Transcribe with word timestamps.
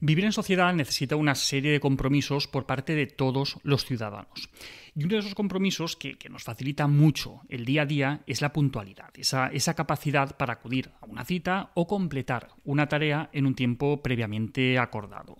Vivir 0.00 0.24
en 0.24 0.32
sociedad 0.32 0.72
necesita 0.72 1.16
una 1.16 1.34
serie 1.34 1.72
de 1.72 1.80
compromisos 1.80 2.48
por 2.48 2.64
parte 2.64 2.94
de 2.94 3.06
todos 3.06 3.58
los 3.62 3.84
ciudadanos. 3.84 4.48
Y 4.96 5.04
uno 5.04 5.14
de 5.14 5.20
esos 5.20 5.34
compromisos 5.34 5.96
que, 5.96 6.16
nos 6.30 6.42
facilita 6.42 6.86
mucho 6.86 7.42
el 7.48 7.66
día 7.66 7.82
a 7.82 7.86
día 7.86 8.22
es 8.26 8.40
la 8.40 8.52
puntualidad, 8.52 9.10
esa, 9.16 9.74
capacidad 9.74 10.36
para 10.36 10.54
acudir 10.54 10.90
a 11.00 11.06
una 11.06 11.24
cita 11.24 11.70
o 11.74 11.86
completar 11.86 12.48
una 12.64 12.88
tarea 12.88 13.28
en 13.32 13.44
un 13.44 13.54
tiempo 13.54 14.02
previamente 14.02 14.78
acordado. 14.78 15.36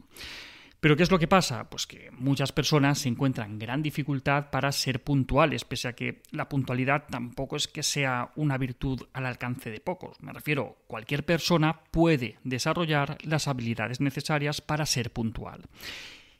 Pero 0.84 0.98
¿qué 0.98 1.02
es 1.02 1.10
lo 1.10 1.18
que 1.18 1.26
pasa? 1.26 1.70
Pues 1.70 1.86
que 1.86 2.10
muchas 2.10 2.52
personas 2.52 2.98
se 2.98 3.08
encuentran 3.08 3.58
gran 3.58 3.82
dificultad 3.82 4.50
para 4.50 4.70
ser 4.70 5.02
puntuales, 5.02 5.64
pese 5.64 5.88
a 5.88 5.94
que 5.94 6.20
la 6.30 6.46
puntualidad 6.50 7.04
tampoco 7.08 7.56
es 7.56 7.68
que 7.68 7.82
sea 7.82 8.32
una 8.36 8.58
virtud 8.58 9.00
al 9.14 9.24
alcance 9.24 9.70
de 9.70 9.80
pocos. 9.80 10.20
Me 10.20 10.34
refiero, 10.34 10.76
cualquier 10.86 11.24
persona 11.24 11.80
puede 11.90 12.36
desarrollar 12.44 13.16
las 13.22 13.48
habilidades 13.48 14.02
necesarias 14.02 14.60
para 14.60 14.84
ser 14.84 15.10
puntual. 15.10 15.62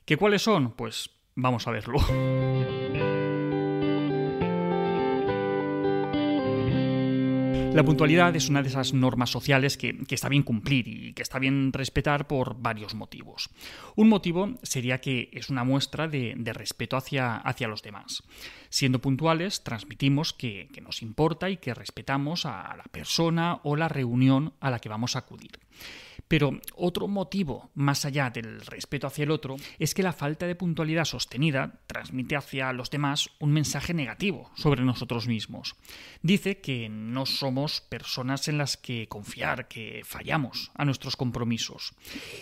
¿Qué 0.05 0.15
cuáles 0.15 0.43
son? 0.43 0.73
Pues 0.73 1.09
vamos 1.33 1.67
a 1.67 1.71
verlo. 1.71 1.97
La 7.75 7.83
puntualidad 7.83 8.33
es 8.37 8.47
una 8.47 8.61
de 8.61 8.69
esas 8.69 8.93
normas 8.93 9.29
sociales 9.29 9.75
que, 9.75 9.97
está 10.09 10.29
bien 10.29 10.43
cumplir 10.43 10.87
y 10.87 11.11
que 11.11 11.21
está 11.21 11.39
bien 11.39 11.73
respetar 11.73 12.25
por 12.25 12.55
varios 12.57 12.95
motivos. 12.95 13.49
Un 13.97 14.07
motivo 14.07 14.57
sería 14.63 15.01
que 15.01 15.27
es 15.33 15.49
una 15.49 15.65
muestra 15.65 16.07
de, 16.07 16.35
respeto 16.53 16.95
hacia, 16.95 17.35
hacia, 17.35 17.67
los 17.67 17.83
demás. 17.83 18.23
Siendo 18.75 18.99
puntuales, 18.99 19.63
transmitimos 19.63 20.33
que, 20.33 20.67
nos 20.81 21.01
importa 21.01 21.49
y 21.49 21.55
que 21.55 21.73
respetamos 21.73 22.45
a 22.45 22.75
la 22.75 22.83
persona 22.83 23.61
o 23.63 23.77
la 23.77 23.87
reunión 23.87 24.53
a 24.59 24.69
la 24.69 24.79
que 24.79 24.89
vamos 24.89 25.15
a 25.15 25.19
acudir. 25.19 25.61
Pero 26.27 26.59
otro 26.75 27.07
motivo, 27.07 27.69
más 27.75 28.03
allá 28.03 28.31
del 28.31 28.61
respeto 28.61 29.05
hacia 29.05 29.23
el 29.23 29.31
otro, 29.31 29.57
es 29.77 29.93
que 29.93 30.01
la 30.01 30.13
falta 30.13 30.47
de 30.47 30.55
puntualidad 30.55 31.05
sostenida 31.05 31.79
transmite 31.85 32.35
hacia 32.35 32.73
los 32.73 32.89
demás 32.89 33.29
un 33.39 33.51
mensaje 33.51 33.93
negativo 33.93 34.51
sobre 34.55 34.83
nosotros 34.83 35.27
mismos. 35.27 35.75
Dice 36.23 36.61
que 36.61 36.89
no 36.89 37.27
somos 37.27 37.81
personas 37.81 38.47
en 38.47 38.57
las 38.57 38.75
que 38.75 39.07
confiar, 39.07 39.67
que 39.67 40.01
fallamos 40.03 40.71
a 40.73 40.83
nuestros 40.83 41.15
compromisos. 41.15 41.93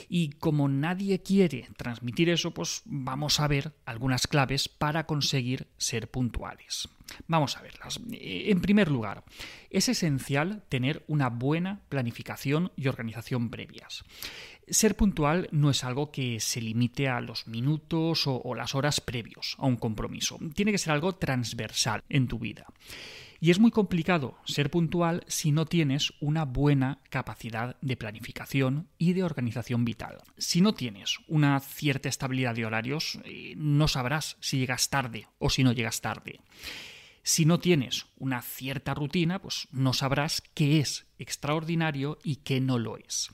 Y 0.08 0.30
como 0.30 0.70
nadie 0.70 1.22
quiere 1.22 1.68
transmitir 1.76 2.30
eso, 2.30 2.52
pues 2.52 2.84
vamos 2.86 3.42
a 3.42 3.48
ver 3.48 3.74
algunas 3.86 4.28
claves 4.28 4.70
para 4.70 5.06
conseguir 5.06 5.68
ser 5.78 6.10
puntuales. 6.10 6.23
Vamos 7.28 7.58
a 7.58 7.62
verlas. 7.62 8.00
En 8.12 8.62
primer 8.62 8.90
lugar, 8.90 9.24
es 9.70 9.90
esencial 9.90 10.64
tener 10.70 11.04
una 11.08 11.30
buena 11.30 11.82
planificación 11.90 12.72
y 12.76 12.88
organización 12.88 13.50
previas. 13.50 14.04
Ser 14.68 14.96
puntual 14.96 15.50
no 15.52 15.70
es 15.70 15.84
algo 15.84 16.12
que 16.12 16.40
se 16.40 16.62
limite 16.62 17.10
a 17.10 17.22
los 17.22 17.48
minutos 17.48 18.24
o, 18.26 18.56
las 18.56 18.76
horas 18.76 19.02
previos 19.02 19.56
a 19.60 19.66
un 19.66 19.76
compromiso. 19.76 20.40
Tiene 20.56 20.72
que 20.72 20.78
ser 20.78 20.94
algo 20.94 21.16
transversal 21.16 22.04
en 22.10 22.28
tu 22.28 22.40
vida. 22.40 22.66
Y 23.44 23.52
es 23.52 23.60
muy 23.60 23.72
complicado 23.72 24.38
ser 24.46 24.72
puntual 24.72 25.26
si 25.28 25.52
no 25.52 25.66
tienes 25.66 26.14
una 26.22 26.46
buena 26.46 27.00
capacidad 27.10 27.76
de 27.82 27.98
planificación 27.98 28.88
y 28.98 29.12
de 29.12 29.26
organización 29.26 29.84
vital. 29.84 30.20
Si 30.38 30.62
no 30.62 30.74
tienes 30.74 31.18
una 31.28 31.60
cierta 31.60 32.08
estabilidad 32.08 32.56
de 32.56 32.66
horarios, 32.66 33.20
eh, 33.26 33.56
no 33.58 33.90
sabrás 33.90 34.38
si 34.40 34.60
llegas 34.60 34.90
tarde 34.90 35.28
o 35.40 35.50
si 35.50 35.66
no 35.66 35.74
llegas 35.74 36.00
tarde. 36.00 36.40
Si 37.22 37.44
no 37.44 37.60
tienes 37.60 38.06
una 38.18 38.42
cierta 38.42 38.94
rutina, 38.94 39.42
pues 39.42 39.68
no 39.74 39.92
sabrás 39.92 40.42
qué 40.54 40.80
es 40.80 41.06
extraordinario 41.20 42.20
y 42.24 42.38
qué 42.38 42.62
no 42.62 42.80
lo 42.80 42.96
es. 42.96 43.28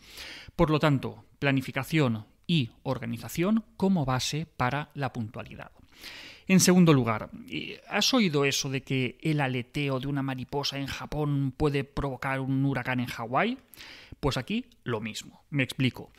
Por 0.56 0.72
lo 0.72 0.80
tanto, 0.80 1.24
planificación 1.38 2.26
y 2.48 2.72
organización 2.82 3.64
como 3.78 4.06
base 4.06 4.48
para 4.48 4.90
la 4.96 5.14
puntualidad. 5.14 5.72
En 6.50 6.60
segundo 6.60 6.94
lugar, 6.94 7.30
¿has 7.90 8.12
oído 8.12 8.44
eso 8.44 8.72
de 8.72 8.82
que 8.82 9.20
el 9.22 9.40
aleteo 9.40 10.00
de 10.00 10.08
una 10.08 10.24
mariposa 10.24 10.80
en 10.80 10.88
Japón 10.88 11.54
puede 11.56 11.84
provocar 11.84 12.40
un 12.40 12.66
huracán 12.66 13.00
en 13.00 13.06
Hawái? 13.06 13.60
Pues 14.20 14.36
aquí 14.36 14.66
lo 14.84 15.00
mismo. 15.00 15.44
Me 15.52 15.62
explico. 15.62 16.12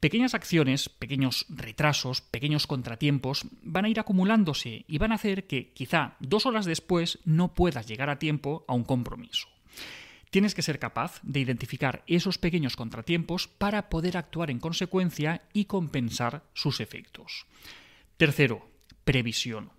Pequeñas 0.00 0.34
acciones, 0.34 0.88
pequeños 0.88 1.46
retrasos, 1.48 2.20
pequeños 2.20 2.66
contratiempos 2.66 3.46
van 3.62 3.84
a 3.84 3.88
ir 3.88 4.00
acumulándose 4.00 4.84
y 4.88 4.98
van 4.98 5.12
a 5.12 5.14
hacer 5.14 5.46
que 5.46 5.72
quizá 5.72 6.16
dos 6.18 6.46
horas 6.46 6.66
después 6.66 7.20
no 7.24 7.54
puedas 7.54 7.86
llegar 7.86 8.10
a 8.10 8.18
tiempo 8.18 8.64
a 8.66 8.74
un 8.74 8.82
compromiso. 8.82 9.46
Tienes 10.30 10.56
que 10.56 10.62
ser 10.62 10.80
capaz 10.80 11.20
de 11.22 11.38
identificar 11.38 12.02
esos 12.08 12.38
pequeños 12.38 12.74
contratiempos 12.74 13.46
para 13.46 13.88
poder 13.88 14.16
actuar 14.16 14.50
en 14.50 14.58
consecuencia 14.58 15.42
y 15.52 15.66
compensar 15.66 16.42
sus 16.54 16.80
efectos. 16.80 17.46
Tercero, 18.16 18.69
previsión. 19.10 19.72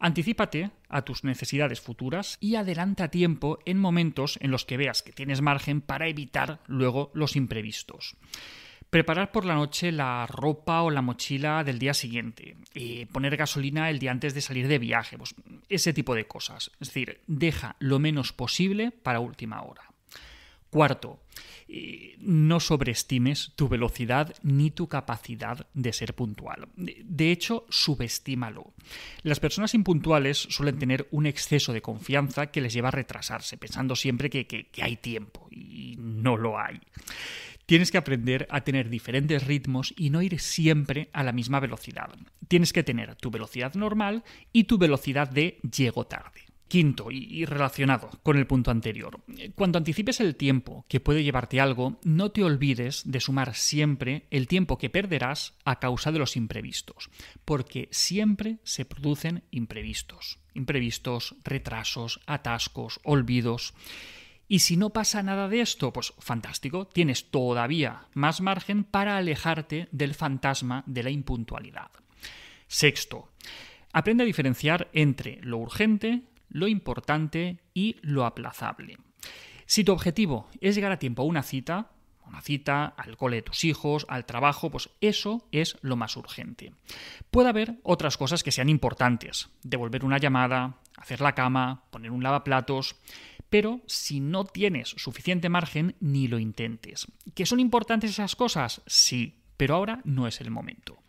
Anticípate 0.00 0.72
a 0.88 1.02
tus 1.02 1.22
necesidades 1.22 1.80
futuras 1.80 2.36
y 2.40 2.56
adelanta 2.56 3.12
tiempo 3.12 3.60
en 3.64 3.78
momentos 3.78 4.40
en 4.42 4.50
los 4.50 4.64
que 4.64 4.76
veas 4.76 5.04
que 5.04 5.12
tienes 5.12 5.40
margen 5.40 5.80
para 5.80 6.08
evitar 6.08 6.58
luego 6.66 7.12
los 7.14 7.36
imprevistos. 7.36 8.16
Preparar 8.90 9.30
por 9.30 9.44
la 9.44 9.54
noche 9.54 9.92
la 9.92 10.26
ropa 10.26 10.82
o 10.82 10.90
la 10.90 11.00
mochila 11.00 11.62
del 11.62 11.78
día 11.78 11.94
siguiente. 11.94 12.56
y 12.74 13.04
poner 13.04 13.36
gasolina 13.36 13.88
el 13.88 14.00
día 14.00 14.10
antes 14.10 14.34
de 14.34 14.40
salir 14.40 14.66
de 14.66 14.80
viaje. 14.80 15.16
Pues 15.16 15.36
ese 15.68 15.92
tipo 15.92 16.16
de 16.16 16.26
cosas. 16.26 16.72
Es 16.80 16.88
decir, 16.88 17.20
deja 17.28 17.76
lo 17.78 18.00
menos 18.00 18.32
posible 18.32 18.90
para 18.90 19.20
última 19.20 19.62
hora. 19.62 19.92
Cuarto, 20.70 21.20
no 22.18 22.60
sobreestimes 22.60 23.52
tu 23.56 23.68
velocidad 23.68 24.34
ni 24.42 24.70
tu 24.70 24.88
capacidad 24.88 25.66
de 25.74 25.92
ser 25.92 26.14
puntual. 26.14 26.68
De 26.76 27.32
hecho, 27.32 27.66
subestímalo. 27.70 28.72
Las 29.22 29.40
personas 29.40 29.74
impuntuales 29.74 30.38
suelen 30.38 30.78
tener 30.78 31.08
un 31.10 31.26
exceso 31.26 31.72
de 31.72 31.82
confianza 31.82 32.48
que 32.48 32.60
les 32.60 32.72
lleva 32.72 32.88
a 32.88 32.92
retrasarse, 32.92 33.56
pensando 33.56 33.96
siempre 33.96 34.30
que 34.30 34.68
hay 34.82 34.96
tiempo, 34.96 35.48
y 35.50 35.96
no 35.98 36.36
lo 36.36 36.58
hay. 36.58 36.80
Tienes 37.66 37.90
que 37.90 37.98
aprender 37.98 38.46
a 38.50 38.62
tener 38.62 38.90
diferentes 38.90 39.46
ritmos 39.46 39.94
y 39.96 40.10
no 40.10 40.20
ir 40.20 40.38
siempre 40.40 41.08
a 41.12 41.22
la 41.22 41.32
misma 41.32 41.60
velocidad. 41.60 42.10
Tienes 42.48 42.72
que 42.72 42.82
tener 42.82 43.14
tu 43.16 43.30
velocidad 43.30 43.74
normal 43.74 44.24
y 44.52 44.64
tu 44.64 44.78
velocidad 44.78 45.30
de 45.30 45.58
llego 45.62 46.04
tarde. 46.06 46.41
Quinto, 46.72 47.10
y 47.10 47.44
relacionado 47.44 48.08
con 48.22 48.38
el 48.38 48.46
punto 48.46 48.70
anterior, 48.70 49.20
cuando 49.54 49.76
anticipes 49.76 50.20
el 50.20 50.36
tiempo 50.36 50.86
que 50.88 51.00
puede 51.00 51.22
llevarte 51.22 51.60
algo, 51.60 52.00
no 52.02 52.30
te 52.30 52.42
olvides 52.42 53.02
de 53.04 53.20
sumar 53.20 53.54
siempre 53.54 54.26
el 54.30 54.48
tiempo 54.48 54.78
que 54.78 54.88
perderás 54.88 55.52
a 55.66 55.78
causa 55.80 56.12
de 56.12 56.18
los 56.18 56.34
imprevistos, 56.34 57.10
porque 57.44 57.90
siempre 57.90 58.56
se 58.64 58.86
producen 58.86 59.44
imprevistos. 59.50 60.38
Imprevistos, 60.54 61.34
retrasos, 61.44 62.20
atascos, 62.24 63.00
olvidos. 63.02 63.74
Y 64.48 64.60
si 64.60 64.78
no 64.78 64.94
pasa 64.94 65.22
nada 65.22 65.50
de 65.50 65.60
esto, 65.60 65.92
pues 65.92 66.14
fantástico, 66.20 66.86
tienes 66.86 67.30
todavía 67.30 68.06
más 68.14 68.40
margen 68.40 68.84
para 68.84 69.18
alejarte 69.18 69.88
del 69.92 70.14
fantasma 70.14 70.84
de 70.86 71.02
la 71.02 71.10
impuntualidad. 71.10 71.90
Sexto, 72.66 73.30
aprende 73.92 74.22
a 74.22 74.26
diferenciar 74.26 74.88
entre 74.94 75.38
lo 75.42 75.58
urgente, 75.58 76.22
lo 76.52 76.68
importante 76.68 77.58
y 77.74 77.96
lo 78.02 78.24
aplazable. 78.24 78.98
Si 79.66 79.84
tu 79.84 79.92
objetivo 79.92 80.48
es 80.60 80.74
llegar 80.74 80.92
a 80.92 80.98
tiempo 80.98 81.22
a 81.22 81.26
una 81.26 81.42
cita, 81.42 81.90
una 82.26 82.40
cita, 82.40 82.86
al 82.96 83.16
cole 83.16 83.36
de 83.36 83.42
tus 83.42 83.64
hijos, 83.64 84.06
al 84.08 84.24
trabajo, 84.24 84.70
pues 84.70 84.90
eso 85.00 85.46
es 85.52 85.76
lo 85.82 85.96
más 85.96 86.16
urgente. 86.16 86.72
Puede 87.30 87.48
haber 87.48 87.74
otras 87.82 88.16
cosas 88.16 88.42
que 88.42 88.52
sean 88.52 88.68
importantes, 88.68 89.50
devolver 89.62 90.04
una 90.04 90.18
llamada, 90.18 90.78
hacer 90.96 91.20
la 91.20 91.34
cama, 91.34 91.84
poner 91.90 92.10
un 92.10 92.22
lavaplatos, 92.22 92.96
pero 93.50 93.82
si 93.86 94.20
no 94.20 94.44
tienes 94.44 94.88
suficiente 94.90 95.50
margen, 95.50 95.94
ni 96.00 96.26
lo 96.26 96.38
intentes. 96.38 97.06
¿Que 97.34 97.44
son 97.44 97.60
importantes 97.60 98.10
esas 98.10 98.34
cosas? 98.34 98.80
Sí, 98.86 99.42
pero 99.58 99.74
ahora 99.74 100.00
no 100.04 100.26
es 100.26 100.40
el 100.40 100.50
momento. 100.50 101.02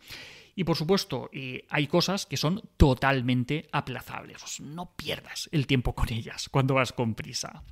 Y 0.54 0.64
por 0.64 0.76
supuesto, 0.76 1.30
hay 1.68 1.86
cosas 1.86 2.26
que 2.26 2.36
son 2.36 2.62
totalmente 2.76 3.68
aplazables. 3.72 4.60
No 4.60 4.94
pierdas 4.94 5.48
el 5.52 5.66
tiempo 5.66 5.94
con 5.94 6.12
ellas 6.12 6.48
cuando 6.48 6.74
vas 6.74 6.92
con 6.92 7.14
prisa. 7.14 7.64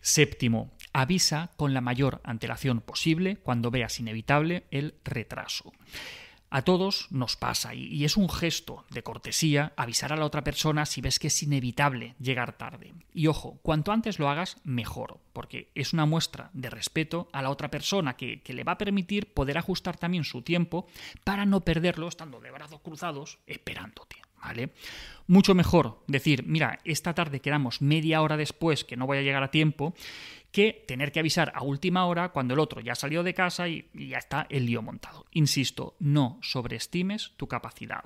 Séptimo, 0.00 0.72
avisa 0.92 1.50
con 1.56 1.72
la 1.74 1.80
mayor 1.80 2.20
antelación 2.24 2.80
posible 2.80 3.36
cuando 3.36 3.70
veas 3.70 3.98
inevitable 4.00 4.64
el 4.70 4.94
retraso. 5.04 5.72
A 6.48 6.62
todos 6.62 7.08
nos 7.10 7.36
pasa 7.36 7.74
y, 7.74 8.04
es 8.04 8.16
un 8.16 8.28
gesto 8.28 8.84
de 8.90 9.02
cortesía 9.02 9.72
avisar 9.76 10.12
a 10.12 10.16
la 10.16 10.24
otra 10.24 10.44
persona 10.44 10.86
si 10.86 11.00
ves 11.00 11.18
que 11.18 11.26
es 11.26 11.42
inevitable 11.42 12.14
llegar 12.20 12.56
tarde. 12.56 12.94
Y 13.12 13.26
ojo, 13.26 13.58
cuanto 13.62 13.90
antes 13.90 14.18
lo 14.18 14.28
hagas, 14.28 14.58
mejor, 14.62 15.18
porque 15.32 15.70
es 15.74 15.92
una 15.92 16.06
muestra 16.06 16.50
de 16.52 16.70
respeto 16.70 17.28
a 17.32 17.42
la 17.42 17.50
otra 17.50 17.70
persona 17.70 18.16
que, 18.16 18.42
le 18.46 18.64
va 18.64 18.72
a 18.72 18.78
permitir 18.78 19.34
poder 19.34 19.58
ajustar 19.58 19.96
también 19.96 20.24
su 20.24 20.42
tiempo 20.42 20.86
para 21.24 21.44
no 21.44 21.62
perderlo 21.62 22.08
estando 22.08 22.40
de 22.40 22.50
brazos 22.50 22.80
cruzados 22.80 23.38
esperándote. 23.46 24.16
¿Vale? 24.40 24.70
Mucho 25.26 25.56
mejor 25.56 26.04
decir, 26.06 26.44
mira, 26.46 26.78
esta 26.84 27.14
tarde 27.14 27.40
quedamos 27.40 27.82
media 27.82 28.22
hora 28.22 28.36
después 28.36 28.84
que 28.84 28.96
no 28.96 29.06
voy 29.06 29.18
a 29.18 29.22
llegar 29.22 29.42
a 29.42 29.50
tiempo, 29.50 29.94
que 30.56 30.86
tener 30.88 31.12
que 31.12 31.20
avisar 31.20 31.52
a 31.54 31.62
última 31.62 32.06
hora 32.06 32.30
cuando 32.30 32.54
el 32.54 32.60
otro 32.60 32.80
ya 32.80 32.92
ha 32.92 32.94
salido 32.94 33.22
de 33.22 33.34
casa 33.34 33.68
y, 33.68 33.90
y 33.92 34.08
ya 34.08 34.16
está 34.16 34.46
el 34.48 34.64
lío 34.64 34.80
montado. 34.80 35.26
Insisto, 35.32 35.96
no 35.98 36.38
sobreestimes 36.40 37.34
tu 37.36 37.46
capacidad. 37.46 38.02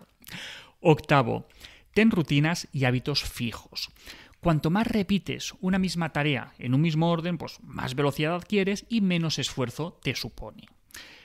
Octavo, 0.81 1.47
ten 1.94 2.11
rutinas 2.11 2.67
y 2.73 2.87
hábitos 2.87 3.23
fijos. 3.23 3.91
Cuanto 4.41 4.69
más 4.69 4.88
repites 4.88 5.55
una 5.61 5.79
misma 5.79 6.08
tarea 6.08 6.52
en 6.58 6.75
un 6.75 6.81
mismo 6.81 7.12
orden, 7.12 7.38
pues 7.38 7.61
más 7.62 7.94
velocidad 7.94 8.35
adquieres 8.35 8.85
y 8.88 9.00
menos 9.00 9.38
esfuerzo 9.38 10.00
te 10.02 10.17
supone. 10.17 10.67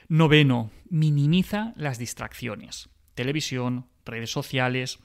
Noveno, 0.06 0.70
minimiza 0.88 1.72
las 1.74 1.98
distracciones. 1.98 2.88
Televisión, 3.16 3.86
redes 4.04 4.30
sociales. 4.30 5.00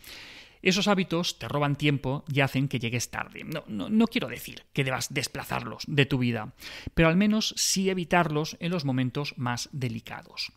Esos 0.61 0.87
hábitos 0.87 1.39
te 1.39 1.47
roban 1.47 1.75
tiempo 1.75 2.23
y 2.31 2.41
hacen 2.41 2.67
que 2.67 2.79
llegues 2.79 3.09
tarde. 3.09 3.43
No, 3.43 3.63
no, 3.67 4.07
quiero 4.07 4.27
decir 4.27 4.63
que 4.73 4.83
debas 4.83 5.13
desplazarlos 5.13 5.83
de 5.87 6.05
tu 6.05 6.17
vida, 6.17 6.53
pero 6.93 7.09
al 7.09 7.15
menos 7.15 7.53
sí 7.57 7.89
evitarlos 7.89 8.57
en 8.59 8.71
los 8.71 8.85
momentos 8.85 9.33
más 9.37 9.69
delicados. 9.71 10.51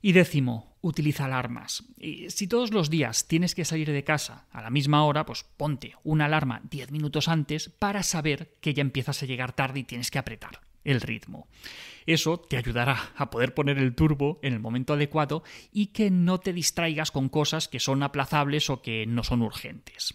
Y 0.00 0.12
décimo, 0.12 0.76
utiliza 0.80 1.26
alarmas. 1.26 1.84
Si 2.28 2.48
todos 2.48 2.72
los 2.72 2.90
días 2.90 3.28
tienes 3.28 3.54
que 3.54 3.64
salir 3.64 3.90
de 3.92 4.04
casa 4.04 4.46
a 4.50 4.60
la 4.60 4.70
misma 4.70 5.04
hora, 5.04 5.24
pues 5.24 5.44
ponte 5.56 5.94
una 6.02 6.24
alarma 6.24 6.60
10 6.70 6.90
minutos 6.90 7.28
antes 7.28 7.68
para 7.68 8.02
saber 8.02 8.56
que 8.60 8.74
ya 8.74 8.80
empiezas 8.80 9.22
a 9.22 9.26
llegar 9.26 9.52
tarde 9.52 9.80
y 9.80 9.84
tienes 9.84 10.10
que 10.10 10.18
apretar 10.18 10.60
el 10.84 11.00
ritmo. 11.00 11.48
Eso 12.06 12.38
te 12.38 12.56
ayudará 12.56 13.12
a 13.16 13.30
poder 13.30 13.54
poner 13.54 13.78
el 13.78 13.94
turbo 13.94 14.40
en 14.42 14.54
el 14.54 14.60
momento 14.60 14.94
adecuado 14.94 15.42
y 15.72 15.86
que 15.88 16.10
no 16.10 16.40
te 16.40 16.52
distraigas 16.52 17.10
con 17.10 17.28
cosas 17.28 17.68
que 17.68 17.80
son 17.80 18.02
aplazables 18.02 18.70
o 18.70 18.82
que 18.82 19.06
no 19.06 19.22
son 19.22 19.42
urgentes. 19.42 20.14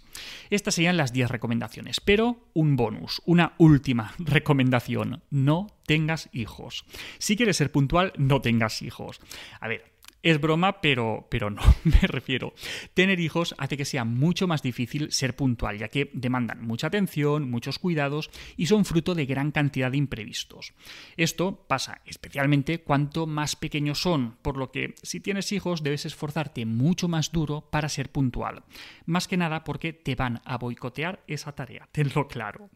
Estas 0.50 0.76
serían 0.76 0.98
las 0.98 1.14
10 1.14 1.32
recomendaciones, 1.32 2.00
pero 2.00 2.50
un 2.54 2.76
bonus, 2.76 3.22
una 3.26 3.54
última 3.58 4.14
recomendación, 4.20 5.24
no 5.30 5.68
tengas 5.86 6.30
hijos. 6.34 6.86
Si 7.20 7.38
quieres 7.38 7.58
ser 7.58 7.72
puntual, 7.72 8.14
no 8.18 8.42
tengas 8.42 8.82
hijos. 8.82 9.22
A 9.62 9.68
ver, 9.68 9.97
es 10.24 10.42
broma, 10.42 10.82
pero, 10.82 11.28
pero 11.30 11.50
no, 11.50 11.62
me 11.84 12.08
refiero. 12.08 12.54
Tener 12.94 13.20
hijos 13.20 13.56
hace 13.58 13.78
que 13.78 13.86
sea 13.86 14.06
mucho 14.06 14.48
más 14.48 14.62
difícil 14.62 15.12
ser 15.12 15.36
puntual, 15.36 15.78
ya 15.78 15.90
que 15.90 16.10
demandan 16.14 16.66
mucha 16.66 16.88
atención, 16.88 17.50
muchos 17.50 17.80
cuidados 17.80 18.30
y 18.56 18.68
son 18.68 18.86
fruto 18.86 19.16
de 19.16 19.26
gran 19.26 19.52
cantidad 19.52 19.92
de 19.92 19.98
imprevistos. 19.98 20.74
Esto 21.16 21.66
pasa 21.68 22.02
especialmente 22.06 22.82
cuanto 22.82 23.28
más 23.28 23.56
pequeños 23.56 24.02
son, 24.02 24.38
por 24.42 24.58
lo 24.58 24.72
que 24.72 24.96
si 25.04 25.20
tienes 25.20 25.52
hijos 25.52 25.84
debes 25.84 26.06
esforzarte 26.06 26.66
mucho 26.66 27.08
más 27.08 27.32
duro 27.32 27.70
para 27.70 27.90
ser 27.90 28.12
puntual. 28.12 28.64
Más 29.06 29.28
que 29.28 29.38
nada 29.38 29.64
porque 29.64 29.94
te 29.94 30.16
van 30.16 30.42
a 30.46 30.58
boicotear 30.58 31.24
esa 31.28 31.54
tarea, 31.54 31.88
tenlo 31.92 32.28
claro. 32.28 32.70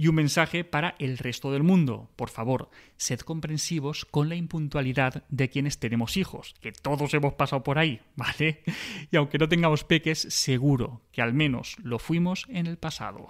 Y 0.00 0.06
un 0.06 0.14
mensaje 0.14 0.62
para 0.62 0.94
el 1.00 1.18
resto 1.18 1.52
del 1.52 1.64
mundo. 1.64 2.08
Por 2.14 2.30
favor, 2.30 2.70
sed 2.96 3.18
comprensivos 3.20 4.04
con 4.04 4.28
la 4.28 4.36
impuntualidad 4.36 5.24
de 5.28 5.50
quienes 5.50 5.80
tenemos 5.80 6.16
hijos, 6.16 6.54
que 6.60 6.70
todos 6.70 7.12
hemos 7.14 7.34
pasado 7.34 7.64
por 7.64 7.78
ahí, 7.78 8.00
¿vale? 8.16 8.62
Y 9.10 9.16
aunque 9.16 9.38
no 9.38 9.48
tengamos 9.48 9.82
peques, 9.82 10.20
seguro 10.20 11.02
que 11.12 11.20
al 11.20 11.34
menos 11.34 11.76
lo 11.82 11.98
fuimos 11.98 12.46
en 12.48 12.68
el 12.68 12.78
pasado. 12.78 13.26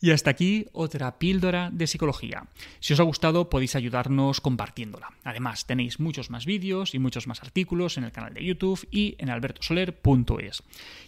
Y 0.00 0.10
hasta 0.10 0.30
aquí 0.30 0.66
otra 0.72 1.18
píldora 1.18 1.70
de 1.72 1.86
psicología. 1.86 2.44
Si 2.80 2.92
os 2.92 3.00
ha 3.00 3.04
gustado 3.04 3.48
podéis 3.48 3.76
ayudarnos 3.76 4.40
compartiéndola. 4.40 5.08
Además 5.24 5.66
tenéis 5.66 6.00
muchos 6.00 6.30
más 6.30 6.44
vídeos 6.44 6.94
y 6.94 6.98
muchos 6.98 7.26
más 7.26 7.42
artículos 7.42 7.96
en 7.96 8.04
el 8.04 8.12
canal 8.12 8.34
de 8.34 8.44
YouTube 8.44 8.86
y 8.90 9.16
en 9.18 9.30
albertosoler.es. 9.30 10.62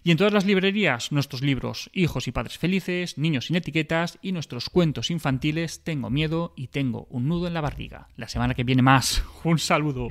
Y 0.04 0.10
en 0.10 0.16
todas 0.16 0.32
las 0.32 0.46
librerías 0.46 1.12
nuestros 1.12 1.42
libros 1.42 1.90
Hijos 1.92 2.28
y 2.28 2.32
Padres 2.32 2.58
Felices, 2.58 3.18
Niños 3.18 3.46
sin 3.46 3.56
Etiquetas 3.56 4.18
y 4.22 4.32
nuestros 4.32 4.70
cuentos 4.70 5.10
infantiles 5.10 5.84
Tengo 5.84 6.10
miedo 6.10 6.54
y 6.56 6.68
tengo 6.68 7.06
un 7.10 7.28
nudo 7.28 7.46
en 7.46 7.54
la 7.54 7.60
barriga. 7.60 8.08
La 8.16 8.28
semana 8.28 8.54
que 8.54 8.64
viene 8.64 8.82
más. 8.82 9.22
Un 9.44 9.58
saludo. 9.58 10.08